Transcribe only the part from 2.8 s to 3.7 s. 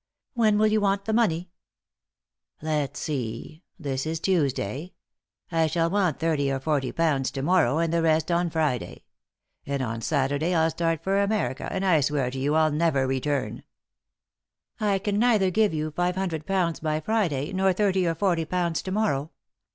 see—